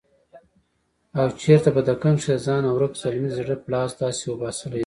او 1.19 1.27
چرته 1.41 1.69
په 1.75 1.81
دکن 1.89 2.13
کښې 2.19 2.35
دځانه 2.37 2.69
ورک 2.71 2.93
زلمي 3.01 3.29
دزړه 3.31 3.55
بړاس 3.65 3.91
داسې 4.01 4.23
وباسلے 4.27 4.69
دے 4.73 4.79